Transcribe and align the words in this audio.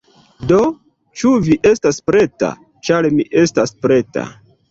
Do, 0.51 0.57
ĉu 1.21 1.33
vi 1.47 1.57
estas 1.73 2.01
preta? 2.09 2.49
ĉar 2.89 3.09
mi 3.19 3.29
estas 3.45 3.77
preta! 3.87 4.27